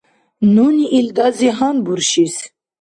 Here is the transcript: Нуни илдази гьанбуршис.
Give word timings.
Нуни 0.53 0.85
илдази 0.97 1.49
гьанбуршис. 1.57 2.35